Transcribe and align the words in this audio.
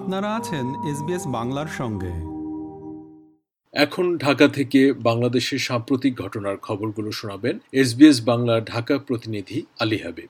আপনারা 0.00 0.28
আছেন 0.36 0.66
এসবিএস 0.90 1.24
বাংলার 1.26 1.70
সঙ্গে। 1.78 2.12
এখন 3.74 4.18
ঢাকা 4.18 4.48
থেকে 4.48 4.80
বাংলাদেশের 4.92 5.58
সাম্প্রতিক 5.58 6.12
ঘটনার 6.20 6.56
খবরগুলো 6.56 7.10
শোনাবেন 7.12 7.58
এসবিএস 7.72 8.18
বাংলার 8.24 8.64
ঢাকা 8.64 8.94
প্রতিনিধি 8.98 9.58
আলী 9.80 9.96
হাবিব। 9.96 10.28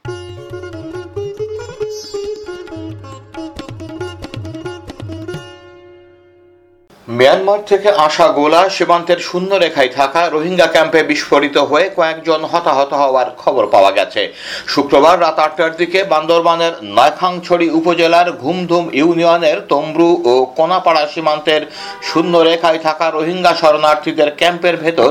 মিয়ানমার 7.19 7.61
থেকে 7.67 7.89
আসা 8.07 8.27
গোলা 8.39 8.63
সীমান্তের 8.77 9.21
শূন্য 9.29 9.51
রেখায় 9.55 9.91
থাকা 9.99 10.21
রোহিঙ্গা 10.29 10.67
ক্যাম্পে 10.67 11.01
বিস্ফোরিত 11.03 11.57
হয়ে 11.71 11.87
কয়েকজন 11.97 12.41
হতাহত 12.53 12.93
হওয়ার 12.93 13.29
খবর 13.39 13.65
পাওয়া 13.75 13.91
গেছে। 13.99 14.23
শুক্রবার 14.67 15.17
রাত 15.21 15.39
আটটার 15.39 15.73
দিকে 15.77 15.99
বান্দরবানের 16.05 16.73
নয়খাংছড়ি 16.97 17.67
উপজেলার 17.71 18.29
ঘুমধুম 18.43 18.85
ইউনিয়নের 18.93 19.59
তম্রু 19.69 20.11
ও 20.33 20.35
কোনাপাড়া 20.59 21.05
সীমান্তের 21.15 21.63
শূন্য 22.03 22.35
রেখায় 22.39 22.81
থাকা 22.87 23.07
রোহিঙ্গা 23.11 23.53
শরণার্থীদের 23.61 24.31
ক্যাম্পের 24.37 24.77
ভেতর 24.77 25.11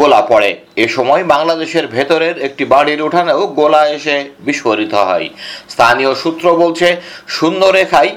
গোলা 0.00 0.20
পড়ে। 0.30 0.50
এ 0.84 0.86
সময় 0.88 1.22
বাংলাদেশের 1.24 1.86
ভেতরের 1.86 2.36
একটি 2.38 2.64
বাড়ির 2.64 3.00
উঠানেও 3.02 3.40
গোলা 3.60 3.82
এসে 3.96 4.16
বিস্ফোরিত 4.46 4.94
হয়। 5.08 5.26
স্থানীয় 5.72 6.12
সূত্র 6.14 6.46
বলছে 6.62 6.88
শূন্য 7.28 7.60
রেখায় 7.78 8.12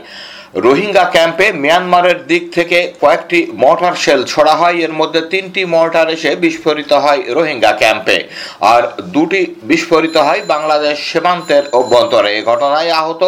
রোহিঙ্গা 0.53 1.05
ক্যাম্পে 1.16 1.45
মিয়ানমারের 1.63 2.20
দিক 2.27 2.44
থেকে 2.53 2.94
কয়েকটি 3.02 3.40
মর্টার 3.53 3.95
শেল 4.03 4.21
ছড়া 4.23 4.55
হয়। 4.55 4.77
এর 4.85 4.94
মধ্যে 4.94 5.21
তিনটি 5.21 5.66
মর্টার 5.66 6.07
এসে 6.09 6.31
বিস্ফোরিত 6.35 6.91
হয় 6.94 7.21
রোহিঙ্গা 7.38 7.71
ক্যাম্পে। 7.71 8.17
আর 8.62 8.81
দুটি 9.16 9.41
বিস্ফোরিত 9.63 10.16
হয় 10.17 10.41
বাংলাদেশ 10.54 10.95
সীমান্তের 11.09 11.63
অভ্যন্তরে। 11.80 12.30
এ 12.38 12.41
ঘটনায় 12.43 12.91
আহত 12.91 13.23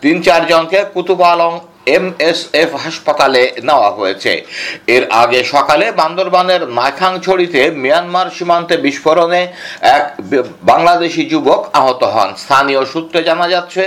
তিন 0.00 0.16
চারজনকে 0.22 0.78
কুতুবালং 0.94 1.52
এমএসএফ 1.96 2.70
হাসপাতালে 2.84 3.42
নেওয়া 3.68 3.90
হয়েছে। 3.90 4.32
এর 4.96 5.04
আগে 5.22 5.40
সকালে 5.44 5.86
বান্দরবানের 5.92 6.62
নাইখাংছড়িতে 6.68 7.60
মিয়ানমার 7.70 8.28
সীমান্তে 8.36 8.76
বিস্ফোরণে 8.76 9.42
এক 9.96 10.04
বাংলাদেশি 10.62 11.22
যুবক 11.32 11.60
আহত 11.72 12.02
হন। 12.04 12.30
স্থানীয় 12.44 12.82
সূত্রে 12.92 13.20
জানা 13.22 13.46
যাচ্ছে, 13.48 13.82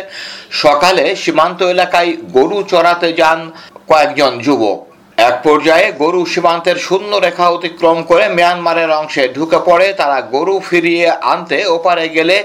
সকালে 0.63 1.03
সীমান্ত 1.15 1.59
এলাকায় 1.63 2.11
গরু 2.37 2.57
চড়াতে 2.71 3.09
যান 3.13 3.39
কয়েকজন 3.87 4.33
যুবক। 4.39 4.77
এক 5.17 5.35
পর্যায়ে 5.43 5.87
গরু 6.03 6.21
সীমান্তের 6.25 6.77
শূন্য 6.77 7.11
রেখা 7.15 7.45
অতিক্রম 7.49 7.97
করে 8.03 8.25
মিয়ানমারের 8.29 8.91
অংশে 8.91 9.23
ঢুকে 9.27 9.59
পড়ে। 9.65 9.87
তারা 9.93 10.17
গরু 10.21 10.55
ফিরিয়ে 10.69 11.05
আনতে 11.33 11.57
ওপারে 11.77 12.05
গেলে 12.09 12.37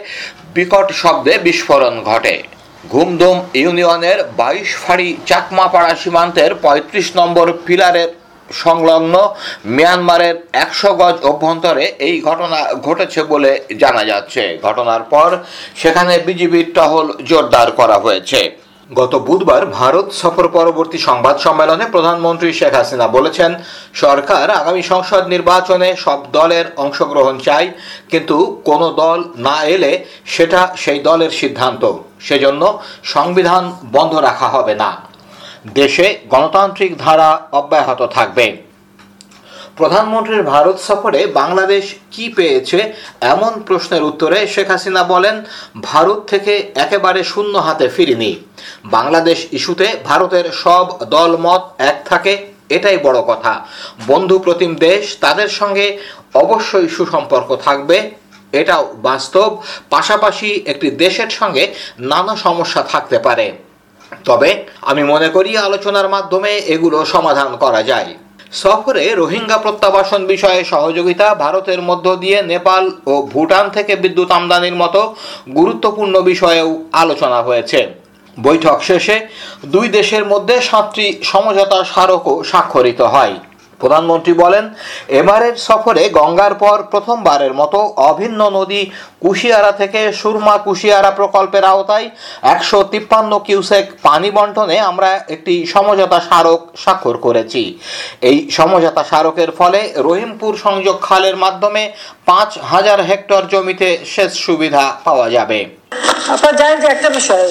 বিকট 0.55 0.87
শব্দে 0.93 1.35
বিস্ফোরণ 1.39 1.95
ঘটে। 2.05 2.43
ঘুমদুম 2.91 3.41
ইউনিয়নের 3.55 4.19
বাইশ 4.37 4.77
ফাড়ি 4.77 5.17
চাকমাপাড়া 5.27 5.95
সীমান্তের 5.95 6.51
৩৫ 6.55 7.17
নম্বর 7.17 7.53
পিলারের 7.67 8.09
সংলগ্ন 8.53 9.15
মিয়ানমারের 9.65 10.37
একশো 10.53 10.95
গজ 10.95 11.17
অভ্যন্তরে 11.23 11.85
এই 11.99 12.21
ঘটনা 12.21 12.75
ঘটেছে 12.75 13.23
বলে 13.23 13.51
জানা 13.79 14.05
যাচ্ছে। 14.05 14.59
ঘটনার 14.63 15.03
পর 15.03 15.31
সেখানে 15.77 16.19
বিজিবির 16.19 16.73
টহল 16.75 17.13
জোরদার 17.25 17.71
করা 17.71 17.97
হয়েছে। 17.99 18.62
গত 18.91 19.15
বুধবার 19.15 19.67
ভারত 19.67 20.07
সফর 20.13 20.49
পরবর্তী 20.49 20.99
সংবাদ 20.99 21.37
সম্মেলনে 21.39 21.85
প্রধানমন্ত্রী 21.91 22.53
শেখ 22.53 22.75
হাসিনা 22.75 23.09
বলেছেন, 23.09 23.55
সরকার 23.95 24.51
আগামী 24.51 24.83
সংসদ 24.83 25.23
নির্বাচনে 25.29 25.97
সব 25.97 26.19
দলের 26.33 26.65
অংশগ্রহণ 26.77 27.39
চাই 27.39 27.71
কিন্তু 28.11 28.61
কোনো 28.65 28.87
দল 28.91 29.19
না 29.37 29.65
এলে 29.65 30.05
সেটা 30.27 30.61
সেই 30.77 31.01
দলের 31.01 31.31
সিদ্ধান্ত। 31.31 31.93
সেজন্য 32.21 32.63
সংবিধান 33.03 33.73
বন্ধ 33.93 34.15
রাখা 34.15 34.49
হবে 34.49 34.75
না। 34.75 34.91
দেশে 35.75 36.07
গণতান্ত্রিক 36.29 36.93
ধারা 36.99 37.41
অব্যাহত 37.53 38.01
থাকবে। 38.07 38.72
প্রধানমন্ত্রীর 39.77 40.43
ভারত 40.43 40.77
সফরে 40.79 41.27
বাংলাদেশ 41.27 41.95
কি 42.11 42.29
পেয়েছে 42.29 42.93
এমন 43.21 43.53
প্রশ্নের 43.67 44.03
উত্তরে 44.03 44.47
শেখ 44.47 44.69
হাসিনা 44.71 45.03
বলেন, 45.05 45.45
ভারত 45.83 46.19
থেকে 46.27 46.73
একেবারে 46.75 47.25
শূন্য 47.25 47.59
হাতে 47.59 47.89
ফিরিনি। 47.89 48.33
বাংলাদেশ 48.85 49.47
ইস্যুতে 49.53 49.87
ভারতের 50.05 50.47
সব 50.53 50.85
দলমত 51.05 51.63
এক 51.79 51.97
থাকে, 52.09 52.33
এটাই 52.69 52.99
বড় 52.99 53.19
কথা। 53.23 53.53
বন্ধু 54.07 54.39
প্রতিম 54.39 54.71
দেশ, 54.77 55.17
তাদের 55.21 55.49
সঙ্গে 55.49 55.99
অবশ্যই 56.35 56.89
সুসম্পর্ক 56.89 57.57
থাকবে, 57.57 58.11
এটাও 58.53 58.85
বাস্তব। 59.03 59.51
পাশাপাশি 59.91 60.49
একটি 60.67 60.91
দেশের 60.91 61.31
সঙ্গে 61.31 61.65
নানা 61.99 62.37
সমস্যা 62.37 62.83
থাকতে 62.83 63.19
পারে। 63.19 63.53
তবে 64.25 64.51
আমি 64.81 65.03
মনে 65.03 65.29
করি 65.29 65.51
আলোচনার 65.57 66.09
মাধ্যমে 66.09 66.53
এগুলো 66.75 66.99
সমাধান 67.05 67.57
করা 67.57 67.83
যায়। 67.83 68.11
সফরে 68.53 69.15
রোহিঙ্গা 69.15 69.59
প্রত্যাবাসন 69.59 70.27
বিষয়ে 70.27 70.65
সহযোগিতা 70.65 71.35
ভারতের 71.35 71.83
মধ্য 71.83 72.17
দিয়ে 72.17 72.43
নেপাল 72.43 72.91
ও 73.07 73.23
ভুটান 73.23 73.71
থেকে 73.71 73.97
বিদ্যুৎ 73.97 74.31
আমদানির 74.31 74.77
মতো 74.77 75.01
গুরুত্বপূর্ণ 75.55 76.21
বিষয়েও 76.21 76.71
আলোচনা 76.93 77.43
হয়েছে। 77.43 77.81
বৈঠক 78.41 78.83
শেষে 78.83 79.17
দুই 79.67 79.89
দেশের 79.89 80.25
মধ্যে 80.25 80.61
সাতটি 80.61 81.07
সমঝোতা 81.23 81.85
স্মারকও 81.85 82.45
স্বাক্ষরিত 82.45 83.01
হয়। 83.15 83.35
প্রধানমন্ত্রী 83.83 84.33
বলেন, 84.43 84.65
এবারের 85.21 85.57
সফরে 85.69 86.03
গঙ্গার 86.19 86.55
পর 86.63 86.77
প্রথমবারের 86.93 87.53
মতো 87.61 87.79
অভিন্ন 88.11 88.41
নদী 88.59 88.83
কুশিয়ারা 89.25 89.73
থেকে 89.81 90.01
সুরমা 90.21 90.57
কুশিয়ারা 90.67 91.11
প্রকল্পের 91.19 91.65
আওতায় 91.73 92.07
একশো 92.55 92.79
তিপ্পান্ন 92.93 93.33
কিউসেক 93.47 93.85
পানি 94.03 94.31
বন্টনে 94.37 94.77
আমরা 94.91 95.11
একটি 95.35 95.55
সমঝোতা 95.67 96.19
স্মারক 96.27 96.61
স্বাক্ষর 96.83 97.17
করেছি। 97.27 97.63
এই 98.29 98.37
সমঝোতা 98.57 99.03
স্মারকের 99.11 99.51
ফলে 99.59 99.81
রহিমপুর 100.09 100.53
সংযোগ 100.65 100.97
খালের 101.09 101.37
মাধ্যমে 101.45 101.83
পাঁচ 102.27 102.51
হাজার 102.73 102.99
হেক্টর 103.11 103.43
জমিতে 103.53 103.89
সেচ 104.13 104.33
সুবিধা 104.45 104.85
পাওয়া 105.07 105.27
যাবে। 105.37 105.59
আপনারা 106.35 106.55
জানেন 106.61 106.79
যে 106.85 106.89
একটা 106.95 107.09
বিষয়, 107.19 107.47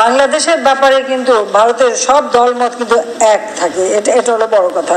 বাংলাদেশের 0.00 0.58
ব্যাপারে 0.66 0.98
কিন্তু 1.10 1.34
ভারতের 1.56 1.92
সব 2.06 2.22
দলমত 2.36 2.72
কিন্তু 2.80 2.96
এক 3.34 3.42
থাকে। 3.60 3.82
এটা 3.98 4.10
এটা 4.18 4.30
হলো 4.34 4.46
বড় 4.54 4.68
কথা। 4.78 4.96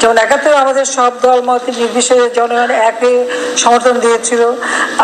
যেমন 0.00 0.16
একাত্তর 0.24 0.62
আমাদের 0.64 0.86
সব 0.96 1.12
দলমত 1.24 1.62
নির্বিশেষে 1.80 2.26
জনগণ 2.38 2.70
একে 2.90 3.12
সমর্থন 3.62 3.96
দিয়েছিল। 4.04 4.42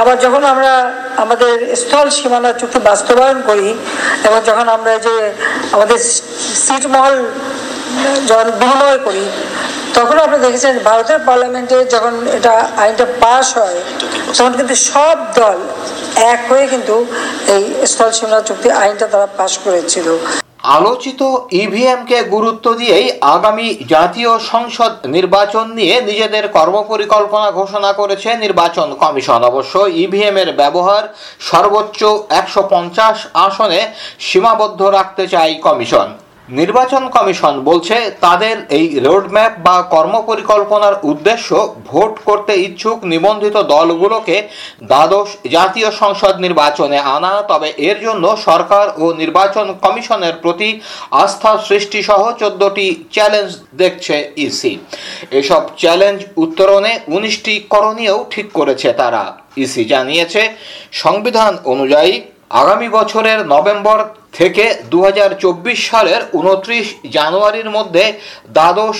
আবার 0.01 0.17
যখন 0.25 0.43
আমরা 0.53 0.73
আমাদের 1.23 1.53
স্থল 1.83 2.07
সীমানা 2.17 2.51
চুক্তি 2.61 2.79
বাস্তবায়ন 2.91 3.39
করি, 3.49 3.69
এবং 4.27 4.39
যখন 4.49 4.67
আমরা 4.77 4.93
যে 5.07 5.15
আমাদের 5.75 5.99
সিটমহল 6.65 7.17
যখন 8.29 8.49
বিনিময় 8.61 9.01
করি 9.07 9.25
তখন 9.97 10.17
আপনি 10.27 10.39
দেখেছেন 10.47 10.75
ভারতের 10.89 11.21
পার্লামেন্টে 11.29 11.77
যখন 11.95 12.15
এটা 12.37 12.55
আইনটা 12.83 13.07
পাশ 13.25 13.47
হয়, 13.59 13.79
তখন 14.37 14.53
কিন্তু 14.59 14.75
সব 14.91 15.17
দল 15.39 15.59
এক 16.33 16.41
হয়ে 16.51 16.65
কিন্তু 16.73 16.95
এই 17.55 17.63
স্থল 17.91 18.11
সীমানা 18.17 18.41
চুক্তি 18.49 18.69
আইনটা 18.83 19.07
তারা 19.13 19.29
পাশ 19.39 19.53
করেছিল। 19.65 20.09
আলোচিত 20.79 21.21
ইভিএমকে 21.65 22.19
গুরুত্ব 22.35 22.67
দিয়েই 22.81 23.07
আগামী 23.37 23.67
জাতীয় 23.95 24.33
সংসদ 24.53 24.93
নির্বাচন 25.17 25.67
নিয়ে 25.79 25.95
নিজেদের 26.09 26.45
কর্মপরিকল্পনা 26.57 27.49
ঘোষণা 27.61 27.91
করেছে 28.01 28.29
নির্বাচন 28.45 28.89
কমিশন। 29.03 29.41
অবশ্য 29.51 29.75
ইভিএম 30.05 30.37
এর 30.43 30.51
ব্যবহার 30.61 31.03
সর্বোচ্চ 31.51 32.01
একশো 32.41 32.63
পঞ্চাশ 32.73 33.17
আসনে 33.47 33.81
সীমাবদ্ধ 34.29 34.81
রাখতে 34.99 35.25
চায় 35.33 35.53
কমিশন। 35.67 36.09
নির্বাচন 36.59 37.03
কমিশন 37.17 37.55
বলছে 37.69 37.97
তাদের 38.27 38.57
এই 38.79 38.87
রোডম্যাপ 39.07 39.53
বা 39.67 39.77
কর্মপরিকল্পনার 39.95 40.95
উদ্দেশ্য 41.11 41.49
ভোট 41.91 42.13
করতে 42.29 42.53
ইচ্ছুক 42.67 42.99
নিবন্ধিত 43.13 43.57
দলগুলোকে 43.73 44.37
দ্বাদশ 44.91 45.29
জাতীয় 45.57 45.89
সংসদ 46.01 46.35
নির্বাচনে 46.45 46.99
আনা, 47.17 47.33
তবে 47.51 47.69
এর 47.89 47.97
জন্য 48.07 48.25
সরকার 48.49 48.87
ও 49.03 49.05
নির্বাচন 49.23 49.67
কমিশনের 49.85 50.35
প্রতি 50.43 50.71
আস্থা 51.25 51.53
সৃষ্টি 51.69 52.01
সহ 52.09 52.21
চোদ্দটি 52.41 52.87
চ্যালেঞ্জ 53.15 53.51
দেখছে 53.81 54.17
ইসি। 54.47 54.73
এসব 55.41 55.63
চ্যালেঞ্জ 55.83 56.19
উত্তরণে 56.45 56.93
উনিশটি 57.17 57.55
করণীয়ও 57.73 58.19
ঠিক 58.33 58.47
করেছে 58.59 58.89
তারা। 59.01 59.23
ইসি 59.65 59.83
জানিয়েছে, 59.93 60.43
সংবিধান 61.05 61.53
অনুযায়ী 61.73 62.13
আগামী 62.61 62.89
বছরের 62.99 63.39
নভেম্বর 63.55 63.99
থেকে 64.41 64.65
দু 64.91 64.99
হাজার 65.05 65.31
চব্বিশ 65.39 65.79
সালের 65.91 66.21
উনত্রিশ 66.33 66.87
জানুয়ারির 67.11 67.69
মধ্যে 67.71 68.05
দ্বাদশ 68.49 68.97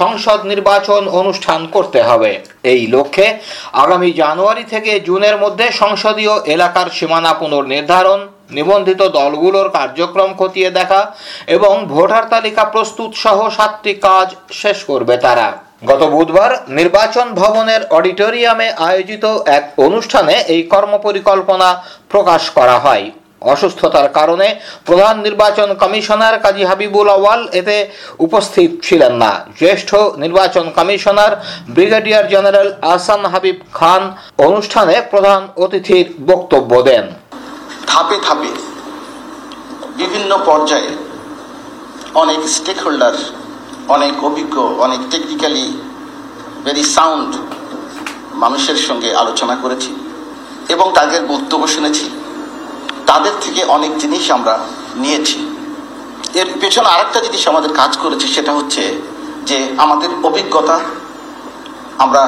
সংসদ 0.00 0.40
নির্বাচন 0.44 1.02
অনুষ্ঠান 1.20 1.60
করতে 1.66 2.00
হবে। 2.02 2.30
এই 2.72 2.82
লক্ষ্যে 2.86 3.26
আগামী 3.72 4.10
জানুয়ারি 4.12 4.64
থেকে 4.64 4.92
জুনের 5.00 5.36
মধ্যে 5.38 5.66
সংসদীয় 5.72 6.34
এলাকার 6.46 6.88
সীমানা 6.90 7.32
পুনর্নির্ধারণ, 7.34 8.20
নিবন্ধিত 8.50 9.00
দলগুলোর 9.18 9.68
কার্যক্রম 9.70 10.30
খতিয়ে 10.38 10.70
দেখা 10.70 11.02
এবং 11.46 11.74
ভোটার 11.86 12.24
তালিকা 12.28 12.64
প্রস্তুত 12.64 13.10
সহ 13.14 13.38
সাতটি 13.56 13.92
কাজ 14.06 14.28
শেষ 14.52 14.78
করবে 14.84 15.14
তারা। 15.16 15.48
গত 15.86 16.02
বুধবার 16.14 16.50
নির্বাচন 16.68 17.26
ভবনের 17.34 17.82
অডিটোরিয়ামে 17.90 18.68
আয়োজিত 18.88 19.24
এক 19.58 19.64
অনুষ্ঠানে 19.78 20.34
এই 20.54 20.62
কর্মপরিকল্পনা 20.62 21.68
প্রকাশ 22.08 22.42
করা 22.50 22.76
হয়। 22.78 23.06
অসুস্থতার 23.52 24.08
কারণে 24.18 24.48
প্রধান 24.84 25.14
নির্বাচন 25.26 25.68
কমিশনার 25.82 26.34
কাজী 26.44 26.62
হাবিবুল 26.70 27.08
আওয়াল 27.08 27.40
এতে 27.60 27.76
উপস্থিত 28.18 28.70
ছিলেন 28.86 29.12
না। 29.22 29.32
জ্যেষ্ঠ 29.58 29.90
নির্বাচন 30.24 30.64
commissioner 30.78 31.32
brigadier 31.68 32.24
general 32.32 32.68
Ahsan 32.82 33.22
Habib 33.32 33.58
Khan 33.74 34.02
অনুষ্ঠানে 34.46 34.94
প্রধান 35.12 35.40
অতিথির 35.64 36.06
বক্তব্য 36.30 36.72
দেন। 36.88 37.04
ধাপে 37.86 38.16
ধাপে 38.26 38.50
বিভিন্ন 39.96 40.30
পর্যায়ে 40.48 40.90
অনেক 42.14 42.40
স্টেক 42.56 42.78
হোল্ডার 42.84 43.14
অনেক 43.88 44.14
অভিজ্ঞ, 44.24 44.56
অনেক 44.84 45.00
টেকনিক্যালি 45.10 45.66
ভেরি 46.64 46.84
সাউন্ড 46.96 47.30
মানুষের 48.34 48.78
সঙ্গে 48.88 49.10
আলোচনা 49.14 49.54
করেছি 49.54 49.90
এবং 50.68 50.86
তাদের 50.98 51.22
বক্তব্য 51.32 51.64
শুনেছি। 51.66 52.06
তাদের 53.10 53.34
থেকে 53.44 53.60
অনেক 53.76 53.92
জিনিস 54.02 54.24
আমরা 54.36 54.54
নিয়েছি। 55.02 55.38
এর 56.40 56.48
পেছনে 56.60 56.88
আরেকটা 56.94 57.18
জিনিস 57.26 57.42
আমাদের 57.52 57.72
কাজ 57.80 57.92
করেছে, 58.02 58.26
সেটা 58.34 58.52
হচ্ছে 58.58 58.82
যে 59.48 59.58
আমাদের 59.84 60.10
অভিজ্ঞতা, 60.28 60.76
আমরা 62.04 62.22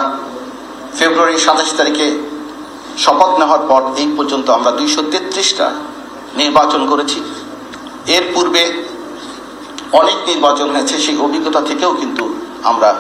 ফেব্রুয়ারি 0.99 1.37
সাতাশ 1.46 1.70
তারিখে 1.79 2.06
শপথ 3.05 3.31
নেওয়ার 3.40 3.62
পর 3.70 3.82
এই 4.02 4.08
পর্যন্ত 4.17 4.46
আমরা 4.58 4.70
দুইশো 4.79 5.00
তেত্রিশটা 5.12 5.67
নির্বাচন 6.40 6.82
করেছি। 6.93 7.19
এর 8.17 8.25
পূর্বে 8.35 8.62
অনেক 10.00 10.19
নির্বাচন 10.31 10.67
হয়েছে, 10.75 10.94
সেই 11.05 11.17
অভিজ্ঞতা 11.26 11.61
থেকেও 11.70 11.93
কিন্তু 12.00 12.25
আমরা 12.70 12.90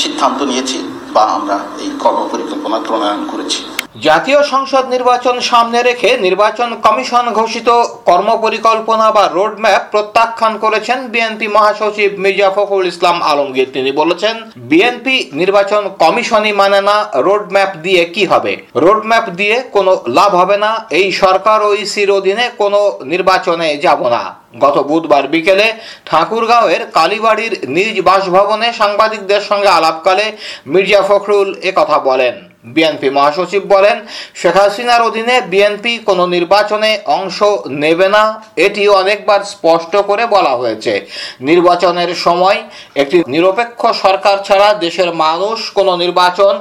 সিদ্ধান্ত 0.00 0.38
নিয়েছি 0.50 0.78
বা 1.14 1.22
আমরা 1.36 1.56
এই 1.82 1.90
কর্মপরিকল্পনা 2.02 2.78
প্রণয়ন 2.86 3.22
করেছি। 3.32 3.60
জাতীয় 4.04 4.40
সংসদ 4.52 4.84
নির্বাচন 4.94 5.36
সামনে 5.50 5.80
রেখে 5.82 6.10
নির্বাচন 6.26 6.68
কমিশন 6.86 7.24
ঘোষিত 7.38 7.68
কর্মপরিকল্পনা 8.08 9.06
বা 9.16 9.24
রোডম্যাপ 9.28 9.82
প্রত্যাখ্যান 9.92 10.52
করেছেন 10.64 10.98
বিএনপি 11.12 11.46
মহাসচিব 11.56 12.10
মির্জা 12.24 12.50
ফখরুল 12.56 12.86
ইসলাম 12.92 13.16
আলমগীর। 13.22 13.68
তিনি 13.76 13.90
বলেছেন, 14.00 14.34
বিএনপি 14.70 15.16
নির্বাচন 15.40 15.82
কমিশনই 16.02 16.52
মানে 16.52 16.80
না 16.88 16.96
রোডম্যাপ 17.26 17.70
দিয়ে 17.84 18.02
কি 18.14 18.22
হবে। 18.32 18.52
রোডম্যাপ 18.84 19.26
দিয়ে 19.40 19.56
কোনো 19.72 19.92
লাভ 20.08 20.30
হবে 20.40 20.56
না, 20.64 20.70
এই 20.90 21.06
সরকার 21.22 21.58
ও 21.68 21.70
ইসির 21.84 22.10
অধীনে 22.18 22.44
কোনো 22.58 22.80
নির্বাচনে 23.12 23.68
যাব 23.84 24.00
না। 24.14 24.22
গত 24.64 24.76
বুধবার 24.90 25.24
বিকেলে 25.28 25.66
ঠাকুরগাঁওয়ের 26.06 26.82
কালীবাড়ির 26.96 27.54
নিজ 27.76 27.96
বাসভবনে 28.08 28.68
সাংবাদিকদের 28.72 29.42
সঙ্গে 29.50 29.70
আলাপকালে 29.78 30.26
মির্জা 30.66 31.02
ফখরুল 31.08 31.48
একথা 31.70 31.98
বলেন। 32.10 32.36
বিএনপি 32.74 33.08
মহাসচিব 33.10 33.62
বলেন, 33.74 33.96
শেখ 34.34 34.56
হাসিনার 34.56 35.02
অধীনে 35.08 35.36
বিএনপি 35.52 35.92
কোনো 36.08 36.24
নির্বাচনে 36.26 36.90
অংশ 37.18 37.38
নেবে 37.82 38.08
না। 38.08 38.22
এটিও 38.56 38.92
অনেকবার 38.94 39.40
স্পষ্ট 39.44 39.92
করে 39.96 40.24
বলা 40.26 40.52
হয়েছে। 40.56 40.92
নির্বাচনের 41.40 42.10
সময় 42.14 42.58
একটি 43.02 43.16
নিরপেক্ষ 43.34 43.80
সরকার 44.04 44.36
ছাড়া 44.44 44.68
দেশের 44.84 45.10
মানুষ 45.24 45.58
কোনো 45.72 45.92
নির্বাচন 45.96 46.54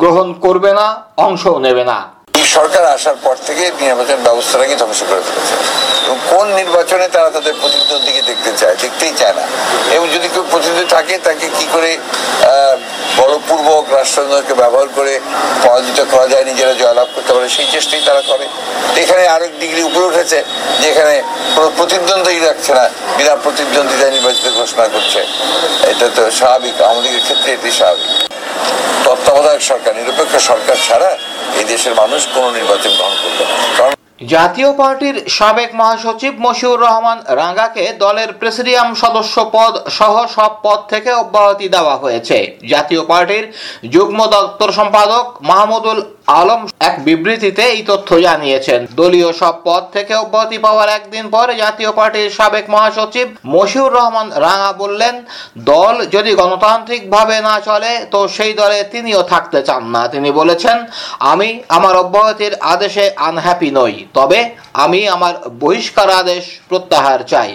গ্রহণ 0.00 0.28
করবে 0.44 0.70
না, 0.72 0.86
অংশও 1.16 1.58
নেবে 1.58 1.84
না। 1.84 2.17
সরকার 2.44 2.84
আসার 2.96 3.16
পর 3.24 3.36
থেকে 3.46 3.64
নির্বাচন 3.80 4.18
ব্যবস্থাটাকে 4.28 4.76
ধ্বংস 4.76 5.00
করে 5.10 5.22
ফেলেছে। 5.28 5.54
এবং 6.04 6.18
কোন 6.30 6.46
নির্বাচনে 6.60 7.08
তারা 7.08 7.30
তাদের 7.30 7.54
প্রতিদ্বন্দ্বীকে 7.62 8.22
দেখতে 8.30 8.52
চায়, 8.60 8.76
দেখতেই 8.84 9.14
চায় 9.20 9.34
না। 9.38 9.44
এবং 9.96 10.06
যদি 10.14 10.28
কেউ 10.28 10.44
প্রতিদ্বন্দ্বী 10.50 10.88
থাকে, 10.96 11.18
তাকে 11.18 11.48
কি 11.58 11.66
করে 11.72 11.98
বলপূর্বক 13.16 13.84
রাষ্ট্রযন্ত্রকে 13.98 14.54
ব্যবহার 14.54 14.88
করে 14.96 15.20
পরাজিত 15.64 15.98
করা 16.12 16.26
যায়, 16.28 16.44
নিজেরা 16.44 16.74
জয়লাভ 16.82 17.08
করতে 17.14 17.32
পারে, 17.34 17.48
সেই 17.48 17.66
চেষ্টাই 17.74 18.02
তারা 18.08 18.22
করে। 18.30 18.46
এখানে 19.02 19.26
আরেক 19.26 19.52
ডিগ্রি 19.60 19.82
উপরে 19.82 20.04
উঠেছে, 20.10 20.38
যেখানে 20.84 21.22
কোনো 21.54 21.68
প্রতিদ্বন্দ্বী 21.76 22.38
রাখছে 22.38 22.72
না, 22.74 22.84
বিনা 23.16 23.36
প্রতিদ্বন্দ্বিতায় 23.36 24.10
নির্বাচিত 24.10 24.46
ঘোষণা 24.60 24.86
করছে। 24.94 25.20
এটা 25.90 26.06
তো 26.16 26.30
স্বাভাবিক, 26.30 26.82
আমাদের 26.82 27.20
ক্ষেত্রে 27.26 27.52
এটি 27.52 27.70
স্বাভাবিক। 27.70 28.27
তত্ত্বাবধায়ক 29.04 29.62
সরকার, 29.70 29.92
নিরপেক্ষ 29.98 30.32
সরকার 30.50 30.76
ছাড়া 30.86 31.10
এই 31.60 31.66
দেশের 31.72 31.94
মানুষ 32.00 32.20
কোনো 32.34 32.48
নির্বাচন 32.50 32.92
গ্রহণ 32.98 33.16
করবে 33.22 33.44
জাতীয় 34.34 34.70
পার্টির 34.80 35.16
সাবেক 35.28 35.70
মহাসচিব 35.80 36.32
মশিউর 36.46 36.82
রহমান 36.86 37.18
রাঙ্গাকে 37.40 37.84
দলের 38.04 38.30
প্রেসিডিয়াম 38.40 38.88
সদস্য 39.02 39.36
পদ 39.52 39.72
সহ 39.98 40.14
সব 40.36 40.52
পদ 40.62 40.78
থেকে 40.92 41.10
অব্যাহতি 41.22 41.66
দেওয়া 41.68 41.96
হয়েছে। 41.96 42.36
জাতীয় 42.68 43.02
পার্টির 43.10 43.44
যুগ্ম 43.94 44.18
দপ্তর 44.26 44.70
সম্পাদক 44.72 45.24
মাহমুদুল 45.50 45.98
আলম 46.36 46.62
এক 46.88 46.94
বিবৃতিতে 47.06 47.64
এই 47.74 47.82
তথ্য 47.90 48.08
জানিয়েছেন। 48.26 48.80
দলীয় 49.00 49.30
সব 49.40 49.54
পদ 49.64 49.82
থেকে 49.94 50.12
অব্যাহতি 50.14 50.58
পাওয়ার 50.58 50.88
একদিন 50.88 51.24
পরে 51.34 51.52
জাতীয় 51.56 51.90
পার্টির 51.98 52.34
সাবেক 52.38 52.66
মহাসচিব 52.74 53.26
মশিউর 53.54 53.94
রহমান 53.98 54.28
রাঙা 54.44 54.70
বললেন, 54.72 55.14
দল 55.72 55.94
যদি 56.14 56.30
গণতান্ত্রিকভাবে 56.40 57.36
না 57.48 57.54
চলে, 57.60 57.92
তো 58.12 58.20
সেই 58.36 58.52
দলে 58.60 58.78
তিনিও 58.92 59.22
থাকতে 59.22 59.58
চান 59.62 59.82
না। 59.94 60.02
তিনি 60.08 60.30
বলেছেন, 60.40 60.76
আমি 61.32 61.48
আমার 61.68 61.94
অব্যাহতির 61.96 62.54
আদেশে 62.74 63.04
আনহ্যাপি 63.28 63.70
নই, 63.78 63.94
তবে 64.14 64.38
আমি 64.84 65.00
আমার 65.08 65.34
বহিষ্কার 65.62 66.08
আদেশ 66.20 66.44
প্রত্যাহার 66.68 67.20
চাই। 67.32 67.50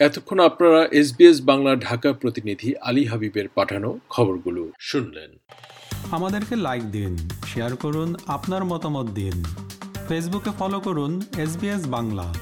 এতক্ষণ 0.00 0.40
আপনারা 0.40 0.88
এসবিএস 0.92 1.40
বাংলার 1.40 1.78
ঢাকা 1.78 2.12
প্রতিনিধি 2.12 2.74
আলী 2.80 3.04
হাবিবের 3.04 3.48
পাঠানো 3.48 3.98
খবরগুলো 4.08 4.72
শুনলেন। 4.78 5.30
আমাদেরকে 6.12 6.56
লাইক 6.56 6.90
দিন 6.90 7.16
শেয়ার 7.46 7.76
করুন, 7.76 8.14
আপনার 8.26 8.64
মতামত 8.64 9.06
দিন। 9.10 9.44
ফেসবুকে 10.08 10.50
ফলো 10.58 10.80
করুন 10.80 11.22
এস 11.38 11.86
বাংলা। 11.86 12.34